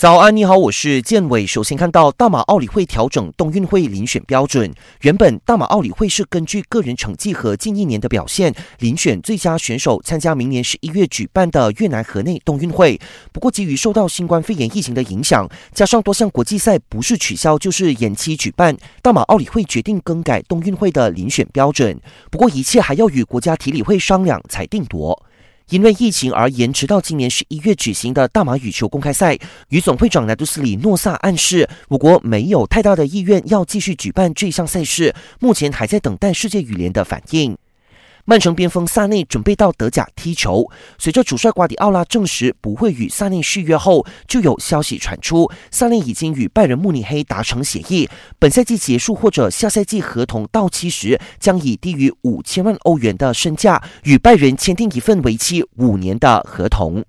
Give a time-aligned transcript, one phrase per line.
[0.00, 1.46] 早安，你好，我是建伟。
[1.46, 12.98] 首先看到大马奥理会调整冬运会遴选标准，原本大马奥理会是根据个人成绩和近一年的表现遴选最佳选手参加明年十一月举办的越南河内冬运会。
[13.30, 22.00] 不过，基于受到新冠肺炎疫情的影响，加上多项国际赛不是取消就是延期举办，大马奥理会决定更改冬运会的遴选标准。
[22.30, 25.26] 不过，一切还要与国家体理会商量才定夺。
[25.70, 29.38] 因为疫情而延迟到今年十一月举行的大马羽球公开赛，
[29.68, 37.56] 羽总会长莱杜斯里诺萨暗示，我国没有太大的意愿要继续举办这项赛事，目前还在等待世界羽联的反应。
[38.30, 40.64] 曼城边锋萨内准备到德甲踢球。
[40.98, 48.08] 随着主帅瓜迪奥拉证实不会与萨内续约后，就有消息传出，萨内已经与拜仁慕尼黑达成协议，
[48.38, 57.04] 本赛季结束或者下赛季合同到期时，将以低于五千万欧元的身价与拜仁签订一份为期五年的合同。